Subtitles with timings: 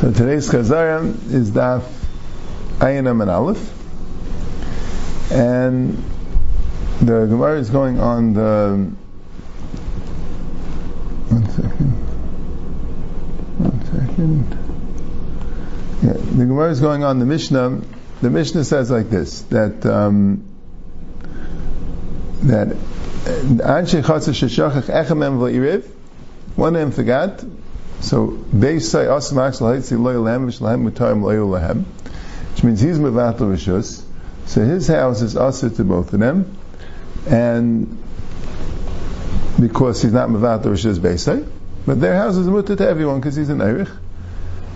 [0.00, 1.82] So today's Chazara is Daf
[2.78, 3.72] Ayin and Aleph.
[5.32, 5.96] And
[7.00, 8.92] the Gemara is going on the.
[11.30, 11.90] One second.
[13.58, 14.50] One second.
[16.04, 17.80] Yeah, the Gemara is going on the Mishnah.
[18.22, 20.44] The Mishnah says like this that um,
[22.42, 25.90] that Anshe Chatzah Sheshachach Echamem V'Iriv.
[26.54, 27.44] One of them forgot,
[28.00, 31.84] so Beisai Asmax Lahaitzi Loyal Lahem Vishlahem Mutarim Loyal Lahem,
[32.52, 34.02] which means he's Mavatal Rishus.
[34.46, 36.56] So his house is also to both of them,
[37.28, 37.98] and
[39.60, 41.46] because he's not Mavatal Rishus Beisai,
[41.86, 43.90] but their house is mutter to everyone because he's an Eirich.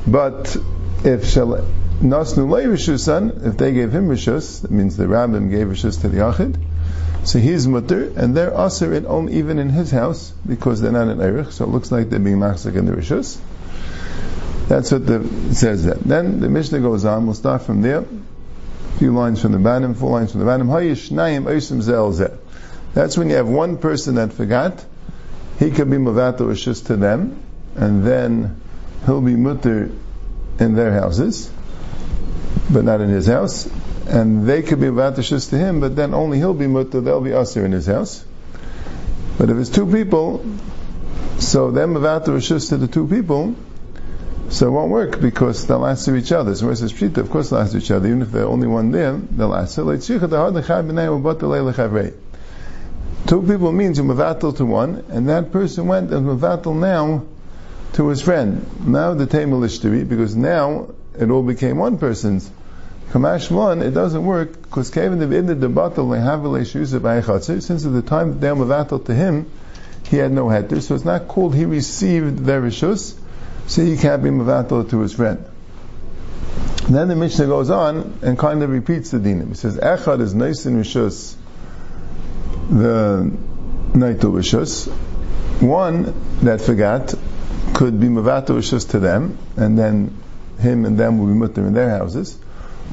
[0.07, 0.57] But
[1.04, 1.65] if Shal
[2.01, 6.09] Nasnu Lay Rishusan, if they gave him Rishus, that means the Rabbim gave Rishus to
[6.09, 6.60] the Yachid,
[7.24, 11.20] so he's mutter, and they're usher in even in his house because they're not an
[11.20, 11.52] erich.
[11.52, 13.38] So it looks like they're being machzik in the rishus.
[14.68, 16.01] That's what the says that.
[16.01, 17.27] Then the Mishnah goes on.
[17.27, 18.01] We'll start from there.
[18.01, 20.66] A few lines from the banim, four lines from the banim.
[20.66, 22.37] Hayishnayim oisim zelzeh.
[22.93, 24.85] That's when you have one person that forgot.
[25.59, 27.40] He could be mavato rishus to them,
[27.76, 28.60] and then
[29.07, 29.93] he'll be mutter
[30.59, 31.51] in their houses,
[32.68, 33.68] but not in his house
[34.06, 37.32] and they could be vatashus to him, but then only he'll be mutter, they'll be
[37.32, 38.24] usher in his house.
[39.38, 40.45] But if it's two people,
[41.38, 43.54] so them vatashus to the two people,
[44.50, 46.54] so it won't work because they'll answer each other.
[46.54, 48.66] So where it says Pshita, of course they'll answer each other, even if they're only
[48.66, 49.82] one there, they'll answer.
[49.96, 50.18] Two
[53.42, 57.24] people means you mavatal to one, and that person went and mavatal now
[57.95, 58.66] to his friend.
[58.86, 62.50] Now the table is because now it all became one person's
[63.13, 68.00] Kamash one, it doesn't work because Kevin the ended the with Aykhats since at the
[68.00, 69.50] time they were mavatal to him,
[70.04, 73.15] he had no heter, so it's not called he received the rishus,
[73.66, 75.44] so he can't be mavatal to his friend.
[76.88, 79.49] then the Mishnah goes on and kind of repeats the dinim.
[79.49, 81.34] He says, Echad is nice in rishus,
[82.71, 83.31] the
[83.92, 84.91] naitu rishus.
[85.60, 87.15] One that forgot
[87.75, 90.16] could be mavatal rishus to them, and then
[90.60, 92.38] him and them will be mutter in their houses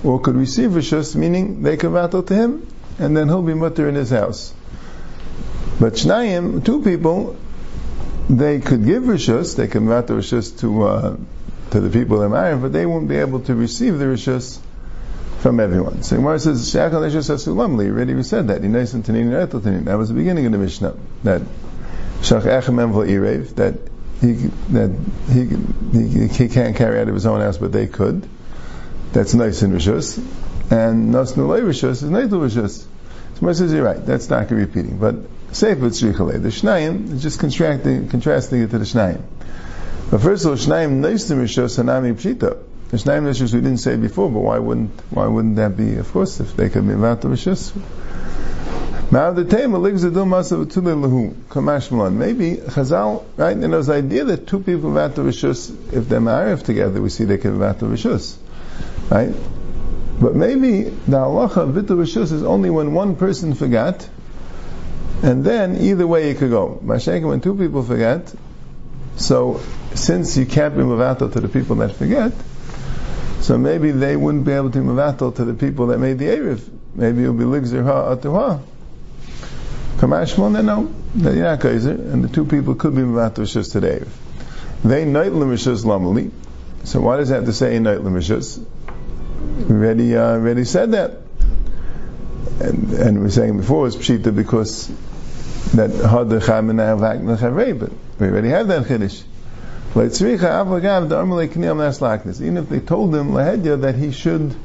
[0.04, 2.68] or could receive rishus, meaning they could vattel to him,
[2.98, 4.54] and then he'll be mutter in his house.
[5.80, 7.36] But shnayim, two people,
[8.30, 11.18] they could give rishus, they can vattel rishus to uh,
[11.72, 14.60] to the people they're married, but they won't be able to receive the rishus
[15.40, 16.04] from everyone.
[16.04, 18.62] So Gemara says, "Shachal rishus asulamli." Already we said that.
[18.62, 20.96] That was the beginning of the Mishnah.
[21.24, 21.42] That
[22.22, 23.76] shach echem irev that
[24.20, 24.34] he
[24.74, 24.92] that
[25.32, 28.28] he, he he can't carry out of his own house, but they could
[29.12, 30.18] that's nice in Rishus,
[30.72, 32.86] and Nasnu Lei Rishus is Neitul Rishus.
[33.36, 35.00] So Moshe says, you're right, that's not going to be repeating.
[35.00, 35.16] But
[35.52, 39.22] Sefer Tzrichale, the Shnayim is just contrasting, contrasting it to the Shnayim.
[40.12, 42.58] But first of all, Shnayim Neis Rishus Hanami Pshita.
[42.90, 46.12] The Shnayim Rishus we didn't say before, but why wouldn't, why wouldn't that be, of
[46.12, 47.74] course, if they could be about the Rishus?
[49.12, 52.20] Now the tema lives a dumas of lahu kamash malan.
[52.20, 53.58] Maybe Chazal, right?
[53.58, 57.24] And there's the idea that two people the rishus, if they're married together, we see
[57.24, 58.38] they can the rishus.
[59.10, 59.34] Right?
[60.20, 64.08] But maybe the halacha of is only when one person forgot,
[65.24, 66.80] and then either way it could go.
[66.84, 68.34] Mashayka, when two people forget,
[69.16, 69.62] so
[69.94, 72.34] since you can't be mavatal to the people that forget,
[73.42, 76.26] so maybe they wouldn't be able to be mavatal to the people that made the
[76.26, 76.62] Erev.
[76.94, 78.62] Maybe it will be ligzir ha atuha.
[79.98, 83.80] Kamashmal, then no, you're not geyser, and the two people could be mavatal rishus to
[83.80, 84.08] the Erev.
[84.84, 86.32] They night rishus lamali.
[86.84, 88.64] So why does it have to say night rishus?
[89.60, 91.18] We already, uh, already said that.
[92.62, 94.88] And, and we were saying before it's pshita because
[95.76, 96.40] that had the
[97.80, 99.24] but we already have that chiddush.
[102.42, 104.56] Even if they told him lahedya that he should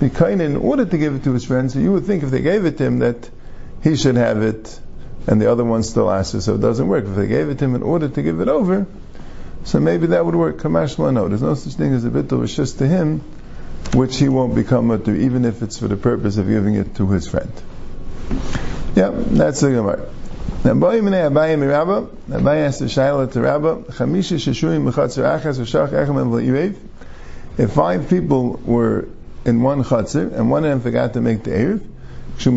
[0.00, 2.30] be kind in order to give it to his friends, so you would think if
[2.30, 3.28] they gave it to him that
[3.82, 4.80] he should have it,
[5.26, 7.04] and the other one still asks so it doesn't work.
[7.04, 8.86] If they gave it to him in order to give it over,
[9.64, 10.58] so maybe that would work.
[10.58, 13.22] Kamash no, there's no such thing as a bit of a shus to him
[13.94, 17.08] which he won't become mutter, even if it's for the purpose of giving it to
[17.10, 17.52] his friend.
[18.94, 20.08] Yeah, that's the Gemara.
[20.64, 23.84] Now, Abaye asked the Shaila to Rabba.
[27.58, 29.08] If five people were
[29.44, 31.80] in one chatzir, and one of them forgot to make the Erev,
[32.40, 32.56] when he's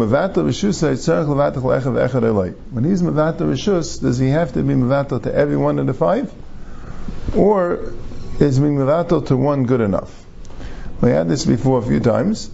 [3.01, 6.31] mavato rishus, does he have to be mavato to every one of the five?
[7.35, 7.91] Or
[8.39, 10.20] is being mavato to one good enough?
[11.01, 12.51] We had this before a few times.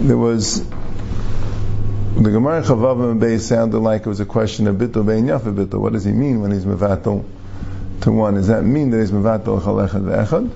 [0.00, 5.24] There was the Gemara Chavav Bay sounded like it was a question of bitul bein
[5.24, 5.74] yafa.
[5.78, 7.24] What does he mean when he's mevatel
[8.02, 8.34] to one?
[8.34, 10.50] Does that mean that he's mevatel chalechad ve'echad?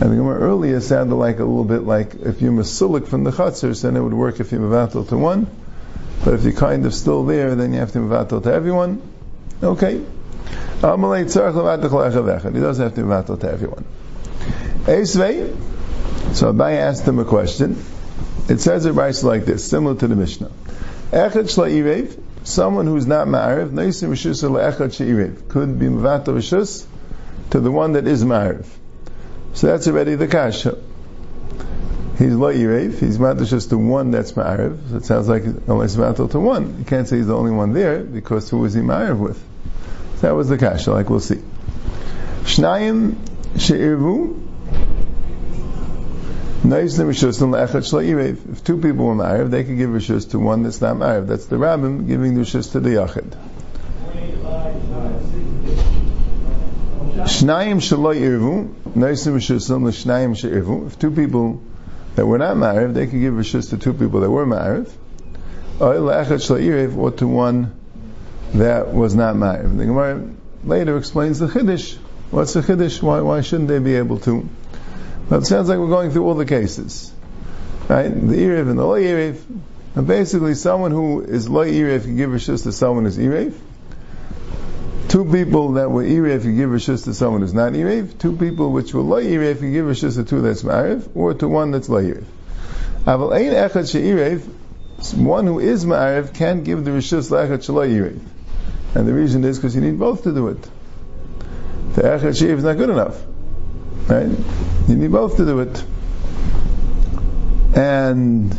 [0.00, 3.30] And the Gemara earlier sounded like a little bit like if you're masulik from the
[3.30, 5.46] chatzers, then it would work if you're mevatel to one.
[6.24, 9.00] But if you're kind of still there, then you have to mevatel to everyone.
[9.62, 9.98] Okay.
[9.98, 13.84] He doesn't have to mevatel to everyone.
[14.86, 15.56] Eisvei.
[16.32, 17.82] So Abai asked him a question.
[18.48, 20.50] It says it writes like this, similar to the Mishnah.
[21.12, 26.86] Echad someone who's not ma'ariv, neisim rishus echad could be mevatel rishus
[27.50, 28.66] to the one that is ma'ariv.
[29.54, 30.78] So that's already the kasha.
[32.18, 34.90] He's lo yirev, he's matter just to one that's ma'ariv.
[34.90, 36.78] So it sounds like unless matter to one.
[36.78, 39.38] You can't say he's the only one there because who was he ma'ariv with?
[40.16, 41.42] So that was the kasha, like we'll see.
[42.44, 43.16] Shnayim
[43.58, 44.51] she'irvu
[46.64, 51.26] if two people were married, they could give rishus to one that's not married.
[51.26, 53.36] That's the rabbin giving rishus to the yachid.
[59.92, 60.86] Shnayim.
[60.86, 61.62] If two people
[62.14, 64.86] that were not married, they could give rishus to two people that were married.
[65.80, 67.74] Or to one
[68.54, 69.78] that was not married.
[69.78, 70.28] The Gemara
[70.64, 71.96] later explains the chiddush.
[72.30, 73.02] What's the chiddush?
[73.02, 74.48] Why, why shouldn't they be able to?
[75.28, 77.12] But it sounds like we're going through all the cases.
[77.88, 78.08] Right?
[78.08, 79.40] The Erev and the Lo Erev.
[79.94, 83.54] And basically, someone who is Lo Erev can give rishus to someone who's Erev
[85.12, 88.18] two people that were Erev, you give Rishus to someone who's not Erev.
[88.18, 91.48] Two people which were Lo Erev, you give Rishus to two that's Ma'ariv, or to
[91.48, 92.24] one that's Lo Erev.
[93.04, 94.42] Aval Ein Echad She'erev,
[95.18, 98.20] one who is Ma'ariv can't give the Rishus La'echad She'lo Erev.
[98.94, 100.62] And the reason is because you need both to do it.
[101.92, 103.22] The Echad She'erev is not good enough.
[104.08, 104.28] Right?
[104.88, 105.84] You need both to do it.
[107.74, 108.52] And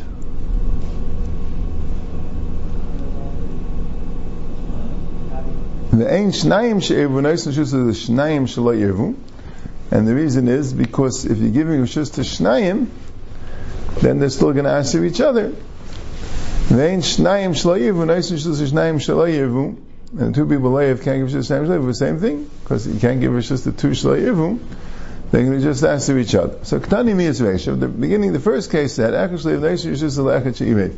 [5.93, 9.15] The ein shnayim she'evu nois rishus the shnayim shelo yevu.
[9.91, 12.87] And the reason is because if you're giving rishus to shnayim,
[14.01, 15.49] then they're still going to answer each other.
[16.69, 19.77] The ein shnayim shelo yevu nois rishus shnayim shelo yevu.
[20.19, 23.21] And two people layev can't give rishus shnayim shelo the same thing, because you can't
[23.21, 24.59] give rishus to two shelo yevu.
[25.33, 26.63] They're going to just answer each other.
[26.63, 27.79] So Ktani mi Yisrael.
[27.79, 30.95] The beginning, the first case said, actually, Leisha Yishus Alechat She'imev.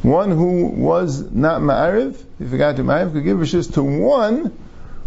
[0.00, 4.56] One who was not Ma'ariv, if he forgot to Ma'ariv, could give Rishus to one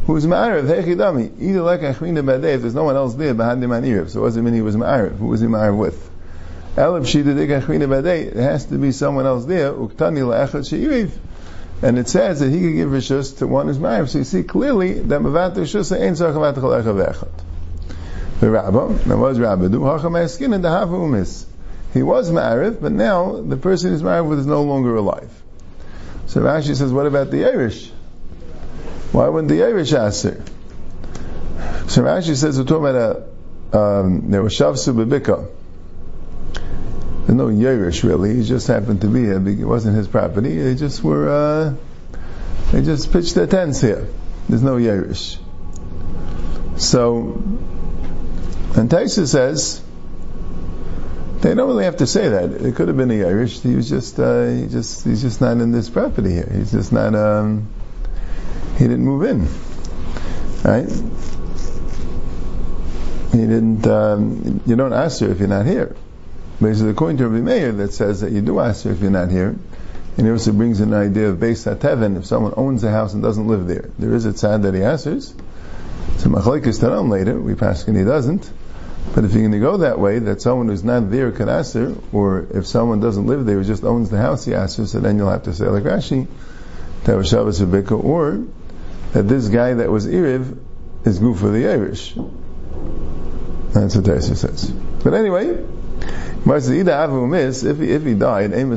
[0.05, 1.41] who's Ma'ariv, Hechidami.
[1.41, 4.11] Either like Achmina Badeh, if there's no one else there, Bahad Ma'ariv.
[4.11, 5.17] So it doesn't mean he was Ma'ariv.
[5.17, 6.11] Who was he Ma'ariv with?
[6.75, 11.09] Elif Shida Dik Achmina Badeh, there has to be someone else there, Uktani La'achat She'imev.
[11.81, 14.09] And it says that he could give Rishus to one who's Ma'ariv.
[14.09, 17.48] So you see clearly that Mavat Rishus ain't Zachavat Echad.
[18.39, 21.45] The Rabbah, that was Rabbah, do Hachamay Skin and the Umis.
[21.93, 25.29] He was married, but now the person he's married with is no longer alive.
[26.27, 27.89] So Rashi says, what about the Irish?
[29.11, 30.43] Why wouldn't the Irish answer?
[31.87, 33.25] So Rashi says, we're talking about
[33.73, 35.49] a, um, there was Shavsu Bebika.
[37.25, 40.75] There's no Yerush really, he just happened to be here, it wasn't his property, they
[40.75, 41.75] just were, uh,
[42.71, 44.07] they just pitched their tents here.
[44.47, 45.37] There's no Yerush.
[46.77, 47.41] So,
[48.75, 49.81] and Taisa says,
[51.41, 52.51] they don't really have to say that.
[52.51, 53.61] It could have been a Irish.
[53.61, 56.49] He was just, uh, he just, he's just not in this property here.
[56.51, 57.69] He's just not, um,
[58.77, 59.47] he didn't move in.
[60.63, 60.89] Right?
[63.31, 65.95] He didn't, um, you don't ask her if you're not here.
[66.59, 69.09] But it's according to Rabbi Meir that says that you do ask her if you're
[69.09, 69.55] not here.
[70.17, 73.23] And he also brings an idea of Beis HaTeven, if someone owns a house and
[73.23, 73.89] doesn't live there.
[73.97, 75.33] There is a tzad that he answers.
[76.17, 78.51] So Machlekes later, we pass and he doesn't.
[79.15, 81.95] But if you're going to go that way, that someone who's not there can answer,
[82.11, 85.17] or if someone doesn't live there, who just owns the house, he answers, so then
[85.17, 86.27] you'll have to say like Rashi,
[87.05, 88.45] that was Shabbos Rebecca, or
[89.13, 90.57] that this guy that was Iriv
[91.05, 92.13] is good for the Irish.
[93.73, 94.69] That's what Taisa says.
[94.69, 95.65] But anyway,
[97.63, 98.71] if he, if he died, Aim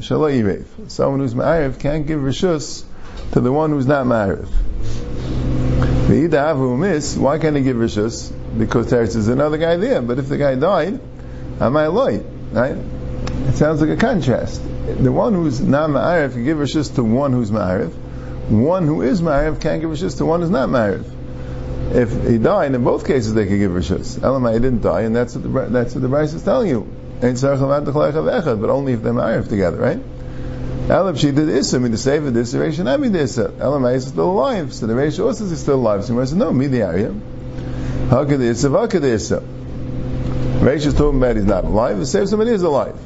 [0.00, 0.66] Shalo Iriv.
[0.90, 2.84] Someone who's Ma'ariv can't give Rishus
[3.32, 4.48] to the one who's not Ma'ariv.
[6.08, 8.32] Why can't he give rishus?
[8.58, 10.00] Because Teretz is another guy there.
[10.00, 10.98] But if the guy died,
[11.60, 12.20] am I loy?
[12.50, 12.76] Right?
[12.76, 14.62] It sounds like a contrast.
[14.62, 17.92] The one who's not ma'ariv can give rishus to one who's ma'ariv.
[18.48, 21.04] One who is ma'ariv can't give rishus to one who's not ma'ariv.
[21.94, 24.18] If he died, in both cases they could give rishus.
[24.18, 26.86] Elamai didn't die, and that's what the that's what the Braisa is telling you.
[27.20, 27.44] But
[28.70, 30.00] only if they're ma'ariv together, right?
[30.88, 33.48] Elif she did Issa, mean the Sefer this, the Reish not mean the Issa.
[33.48, 36.04] Elamai is still alive, so the Reish also is still alive.
[36.04, 37.14] So he says, no, me the area.
[38.10, 39.40] How could the Issa, could the Issa?
[39.40, 42.98] Reish is talking about he's not alive, the Sefer somebody is alive.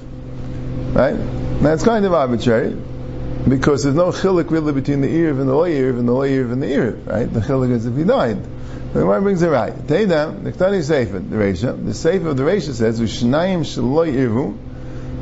[0.95, 1.17] Right?
[1.17, 2.77] It's kind of arbitrary.
[3.49, 6.31] because there's no chilik really between the Erev and the loy Erev and the loy
[6.31, 7.33] Erev and the Erev, right?
[7.33, 8.39] The chilik is if he died.
[8.93, 9.73] The Gemara brings it right.
[9.73, 14.57] Teidam, the Ktani Sefer, the Reisha, the Sefer of the Reisha says, Ushnayim shaloy Erevu,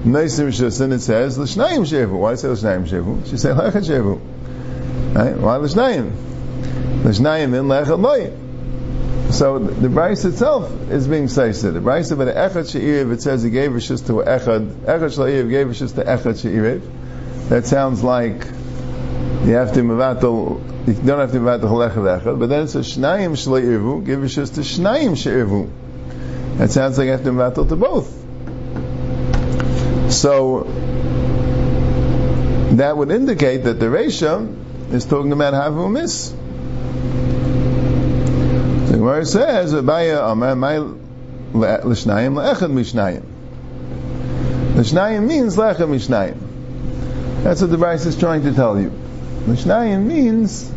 [0.04, 2.18] Neisim Shusin, it says, L'shnayim shevu.
[2.18, 3.28] Why say L'shnayim shevu?
[3.28, 4.20] She said, Lechat shevu.
[5.14, 5.36] Right?
[5.36, 7.04] Why L'shnayim?
[7.04, 8.32] L'shnayim in Lechat loy.
[9.30, 11.54] So the Braisa itself is being said.
[11.54, 14.72] The Braisa about Echad She'iriv, it says he gave Rishus to Echad.
[14.82, 17.48] Echad She'iriv gave Rishus to Echad She'iriv.
[17.48, 18.44] That sounds like
[19.44, 22.96] you have to Mavatal, you don't have to Mavatal Echad Echad, but then it says
[22.96, 25.70] Shnayim She'irivu, give Rishus to Shnayim She'irivu.
[26.58, 28.19] That sounds like you have to Mavatal to both.
[30.20, 30.64] So
[32.72, 36.34] that would indicate that the Resha is talking about Havu Miss.
[38.90, 43.22] The Gemara says, "Abaya Amar my l'shnayim le'echad mishnayim."
[44.76, 46.36] L'shnayim means le'echad mishnayim.
[47.42, 48.92] That's what the Braisa is trying to tell you.
[49.48, 50.70] L'shnayim means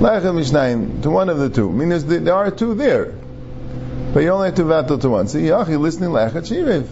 [0.00, 1.70] le'echad mishnayim to one of the two.
[1.70, 3.14] I Means there are two there,
[4.12, 5.28] but you only have to battle to one.
[5.28, 6.84] So Yachi listening le'echad shiriv.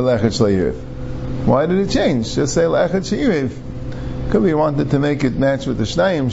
[0.00, 2.34] Why did it change?
[2.34, 4.30] Just say le'echad shiriv.
[4.30, 6.30] Could be wanted to make it match with the shnayim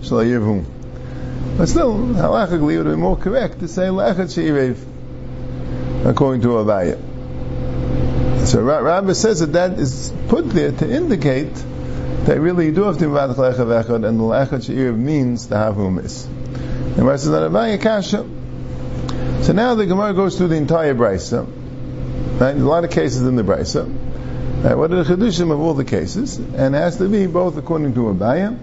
[0.00, 0.64] shleirivum.
[1.56, 4.76] But still, halachically, it would be more correct to say lechat sheirev,
[6.04, 6.98] according to Abaya.
[8.44, 11.54] So Rabbi says that that is put there to indicate
[12.24, 15.56] that really you do have to invite lechat echad, and the lechat sheirev means to
[15.56, 16.26] have humis.
[16.26, 18.26] And Rabbi says that Abaya kasha.
[19.44, 21.46] So now the Gemara goes through the entire brisa.
[22.38, 22.56] Right?
[22.56, 23.84] A lot of cases in the brisa.
[24.64, 24.72] Right?
[24.72, 26.38] Uh, what are the chedushim of all the cases?
[26.38, 28.58] And it has to be both according to Abaya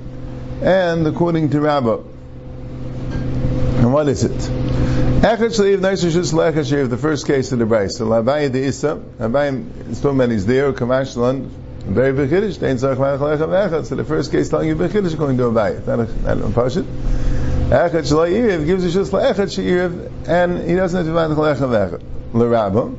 [0.62, 2.02] and according to Rabbah.
[3.82, 4.32] And what is it?
[4.32, 7.90] Echad shleiv nicer shus lechad shleiv, the first case of the.
[7.90, 11.50] So Labaya de Isa, Labaya, it's so many is there, Kamash Lan,
[11.82, 13.86] very big Kiddush, Dein Tzach Malach Lechem Echad.
[13.86, 15.86] So the first case telling you big Kiddush going to Abaya.
[15.86, 16.84] Not a, not a Pashit.
[17.70, 22.04] Echad shleiv gives you just lechad shleiv, and he doesn't have to find Lechem Echad.
[22.34, 22.96] L'Rabba,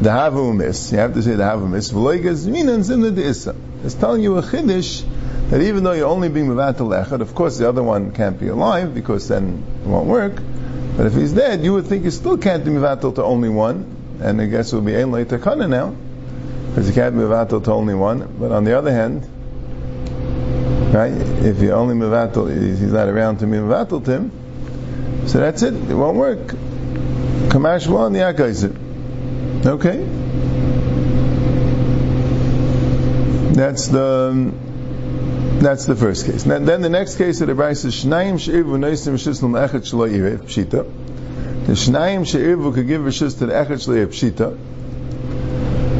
[0.00, 3.54] the Havumis, you have to say the Havumis, V'loigas Minan Zimna de Isa.
[3.84, 5.02] It's telling you a Kiddush,
[5.50, 8.48] that even though you're only being mevatel echad, of course the other one can't be
[8.48, 10.40] alive because then it won't work.
[10.96, 14.18] But if he's dead, you would think you still can't be mevatel to only one,
[14.22, 15.94] and I guess it will be ein takana now
[16.68, 18.36] because you can't be mevatel to only one.
[18.38, 19.28] But on the other hand,
[20.94, 25.62] right, if you only mevatel, he's not around to be mevatel to him, so that's
[25.62, 25.74] it.
[25.74, 26.38] It won't work.
[27.50, 28.20] Kamash one the
[29.66, 30.04] Okay.
[33.52, 34.52] That's the
[35.60, 36.44] that's the first case.
[36.44, 40.44] Then, then the next case of the is Shnayim She'irvu Noisim Shislam Echad Shlo Yirev
[40.44, 40.86] Pshita.
[41.66, 44.56] The Shnayim She'irvu could give Rishus to the Echad Shlo Pshita.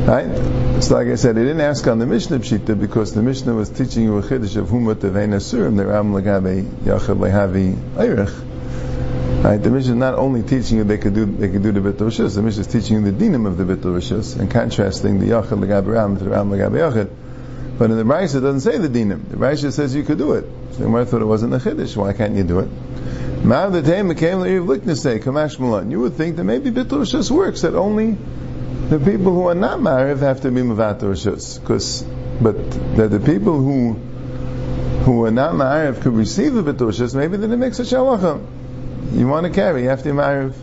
[0.09, 0.83] Right?
[0.83, 3.69] So like I said, they didn't ask on the Mishnah Pshita because the Mishnah was
[3.69, 8.50] teaching you a Chiddush of Humot Tevein Asurim, the Ram Lagabe Yachad Lehavi Eirech.
[9.43, 9.57] Right?
[9.57, 11.97] The Mishnah is not only teaching you they could do they could do the Bit
[11.97, 15.29] Rishus, the Mishnah is teaching you the dinim of the Bit Rishus and contrasting the
[15.29, 17.11] Yachad Legabe Ram to the Ram Legabe Yachad.
[17.79, 19.31] But in the Raisha it doesn't say the dinim.
[19.31, 20.45] The Raisha says you could do it.
[20.73, 21.97] So the thought it wasn't a chiddush.
[21.97, 22.69] Why can't you do it?
[23.43, 25.91] Ma'av the Taim came Likna say Kamash Malan.
[25.91, 28.19] You would think that maybe Bitul Rishus works that only
[28.91, 31.01] the people who are not Ma'ariv have to be Mavat.
[31.01, 32.03] Because,
[32.43, 32.57] but
[32.97, 33.95] that the people who
[35.05, 38.60] who are not Ma'ariv could receive the Bitul Rishus, maybe it makes a shalacha.
[39.13, 40.55] You want to carry, you have to be Ma'ariv.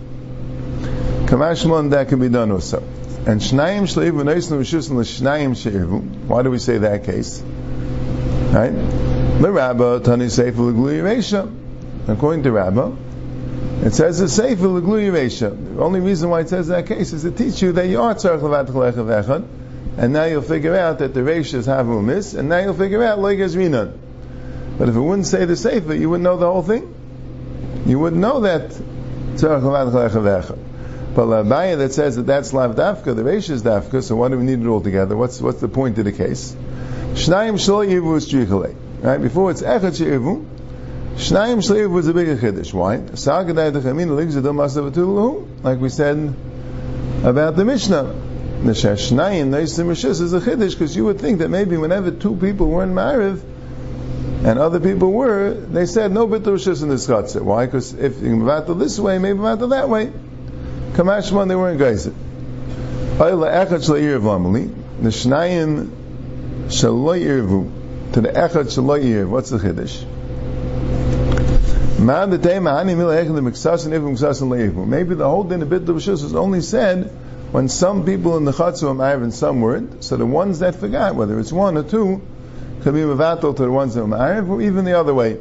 [1.25, 2.79] Kamash Malan, that can be done also.
[2.79, 6.27] And Shnayim Shleiv V'Noisnu Rishus L'Shnayim She'irvu.
[6.27, 7.41] Why do we say that case?
[7.41, 8.71] Right?
[8.71, 11.53] The Rabbah Tani Sefer L'Glui Reisha.
[12.07, 12.95] According to Rabbah,
[13.85, 15.75] it says the Sefer L'Glui Reisha.
[15.75, 18.15] The only reason why it says that case is to teach you that you are
[18.15, 19.45] Tzarech Levat Chalechav Echad,
[19.97, 23.19] and now you'll figure out that the Reishas have Umis, and now you'll figure out
[23.19, 23.99] Loigas Rinan.
[24.77, 26.93] But if it wouldn't say the Sefer, you wouldn't know the whole thing.
[27.87, 28.71] You wouldn't know that
[29.37, 29.41] But
[31.25, 34.43] Labaya that says that that's Lav Dafka, the Reish is Dafka, so why do we
[34.43, 35.15] need it all together?
[35.15, 36.53] What's what's the point of the case?
[37.13, 38.75] Shnayim.
[39.01, 39.21] Right?
[39.21, 40.45] Before it's Echad She'ivu,
[41.15, 42.73] Shnayim Shlo was a bigger Chiddush.
[42.73, 42.97] Why?
[42.97, 46.33] Sagadai Dechamin Ligzadam Masavatulu, like we said
[47.23, 48.03] about the Mishnah.
[48.03, 52.35] The Shashnayim Neisim Rishis is a Chiddush, because you would think that maybe whenever two
[52.35, 53.41] people were in Ma'ariv,
[54.43, 57.41] and other people were, they said no bitul rishus in this chutzah.
[57.41, 57.65] Why?
[57.65, 60.11] Because if you mavatl this way, maybe mavatl that way.
[60.93, 61.79] Kamashman, they weren't
[64.21, 64.73] lamali.
[65.01, 65.89] The shnayim
[66.67, 68.13] shalo yirvu.
[68.13, 69.27] To the echad shalo yirv.
[69.27, 70.05] What's the chiddush?
[74.87, 77.11] Maybe the whole din of bit of is only said
[77.51, 80.03] when some people in the chatzah are and some weren't.
[80.03, 82.21] So the ones that forgot, whether it's one or two,
[82.81, 85.37] could be mevatel to the ones that were married, or even the other way.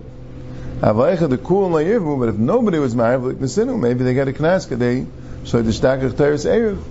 [0.81, 4.28] Avaycha the cool layivu, but if nobody was married, like the sinu, maybe they get
[4.28, 5.07] a knas they
[5.47, 6.83] so the shtakach teres erev.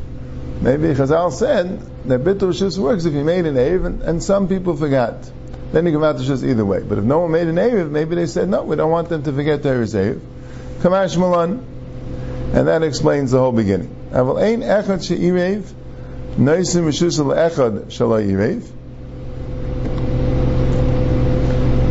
[0.61, 4.47] Maybe Chazal said that bitul shus works if you made an erev, and, and, some
[4.47, 5.29] people forgot.
[5.73, 6.81] Then you come out to shus either way.
[6.81, 9.23] But if no one made an erev, maybe they said no, we don't want them
[9.23, 10.21] to forget teres erev.
[10.79, 11.63] Kamash malan,
[12.53, 13.93] and that explains the whole beginning.
[14.11, 15.63] Aval ein echad she'irev,
[16.37, 18.71] noisim rishus echad shalai irev.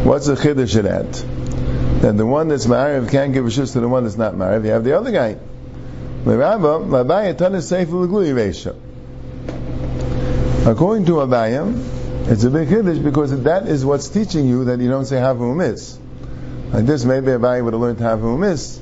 [0.05, 1.13] What's the chiddush in that?
[2.03, 4.63] That the one that's married can't give rishus to the one that's not married.
[4.67, 5.39] You have the other guy.
[10.71, 14.91] According to Abayam, it's a big chiddush because that is what's teaching you that you
[14.91, 15.99] don't say havu miss.
[16.71, 18.79] Like this, maybe Abayam would have learned havu miss.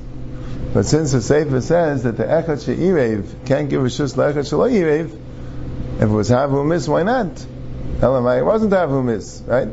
[0.73, 4.69] But since the Sefer says that the echad she'irev can't give a rishus le'echad shelo
[4.69, 7.33] if it was havu miss, why not?
[7.99, 9.69] Elamai, it wasn't havu miss, right?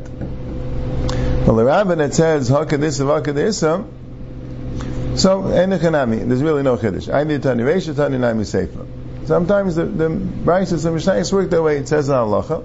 [1.45, 3.73] Well, the rabbin it says hakadisa v'akadisa.
[3.73, 5.17] Um.
[5.17, 7.11] So enechanami, there's really no chiddush.
[7.11, 8.85] I need tani reisha tani nami sefer.
[9.25, 11.77] Sometimes the the Braises and Mishnayos work that way.
[11.77, 12.63] It says in halacha,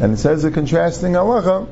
[0.00, 1.68] and it says the contrasting halacha.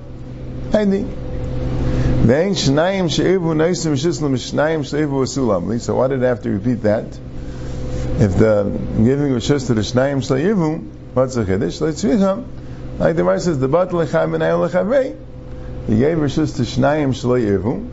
[0.72, 1.02] Heidi.
[1.02, 5.80] Vein shnayim sheivu noisim shislam shnayim sheivu asulam.
[5.80, 7.04] So why did I have to repeat that?
[7.06, 8.64] If the
[8.96, 11.80] giving of shus to the shnayim shleivu, what's the chiddush?
[11.80, 12.02] Let's
[12.98, 15.23] Like the Gemara says, the batal lechavim and lechavei.
[15.86, 17.90] He gave Rishus to Shnayim Shlo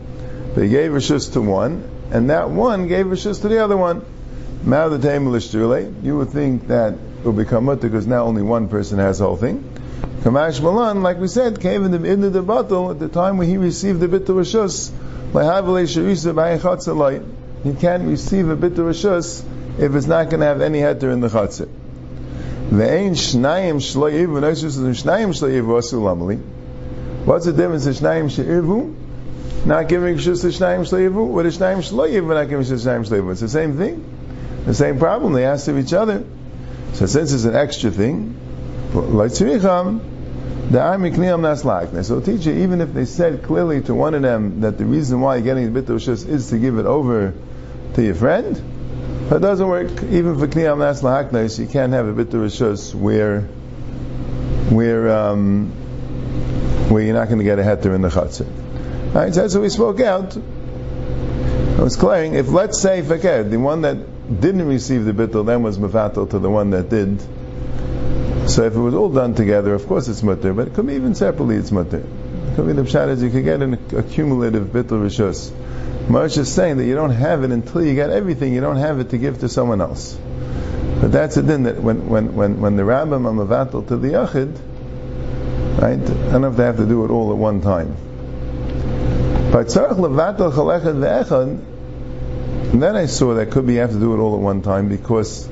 [0.54, 4.02] but he gave Rishus to one, and that one gave Rishus to the other one.
[4.64, 8.98] Now the you would think that it will become mutter because now only one person
[8.98, 9.62] has the whole thing.
[10.22, 13.48] Kamash Malan, like we said, came in the in the battle at the time when
[13.48, 14.90] he received the bit of Rishus.
[17.64, 19.44] He can't receive a bit of Rishus
[19.78, 21.68] if it's not going to have any heter in the chatzir.
[22.70, 26.61] Ve'ein shnayim shnayim shloiv asu
[27.24, 28.96] What's the difference in Shnayim She'ivu?
[29.64, 33.06] Not giving Shus to Shnayim Shleivu, what is Shnayim Shleivu not giving Shus to Shnayim
[33.06, 33.30] Shleivu?
[33.30, 34.04] It's the same thing.
[34.64, 35.34] The same problem.
[35.34, 36.24] They ask of each other.
[36.94, 38.36] So since it's an extra thing,
[38.92, 40.00] like Tziricham,
[40.70, 42.04] the army kniyam nas lakne.
[42.04, 45.36] So teacher, even if they said clearly to one of them that the reason why
[45.36, 47.34] you're getting the bit of shus is to give it over
[47.94, 48.56] to your friend,
[49.28, 49.90] that doesn't work.
[50.04, 53.42] Even for kniyam nas lakne, you can't have a bit of shus where
[54.70, 55.72] where um,
[56.92, 58.46] where you're not going to get a heter in the chatzir.
[59.14, 60.36] Right, so we spoke out.
[60.36, 65.62] I was clearing, if let's say, forget, the one that didn't receive the bittul then
[65.62, 67.20] was mafatal to the one that did.
[68.48, 70.94] So if it was all done together, of course it's mutter, but it could be
[70.94, 71.98] even separately it's mutter.
[71.98, 75.50] It could be the pshat is you could get an accumulative bittul rishus.
[76.08, 79.00] Moshe is saying that you don't have it until you get everything, you don't have
[79.00, 80.18] it to give to someone else.
[81.00, 84.08] But that's a din that when, when, when, when the rabbim are mavatal to the
[84.08, 84.56] yachid,
[85.80, 85.98] Right?
[85.98, 87.96] I don't have to do it all at one time.
[89.52, 91.60] But ve'echad,
[92.80, 94.88] then I saw that could be you have to do it all at one time
[94.88, 95.46] because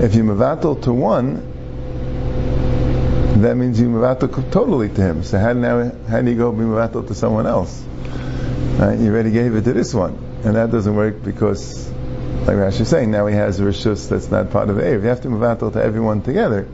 [0.00, 1.50] if you mevatel to one,
[3.40, 5.24] that means you mevatel totally to him.
[5.24, 7.82] So how now how do you go be mevatel to someone else?
[8.78, 8.98] Right?
[8.98, 11.88] You already gave it to this one, and that doesn't work because,
[12.46, 15.00] like Rashi is saying, now he has a rishus that's not part of the You
[15.08, 16.68] have to mevatel to everyone together.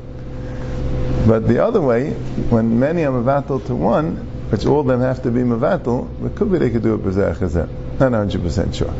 [1.28, 2.12] But the other way,
[2.48, 4.16] when many are mevatel to one,
[4.48, 7.04] which all of them have to be mevatel, it could be they could do it
[7.04, 7.68] b'zeh
[8.00, 8.94] Not 100% sure.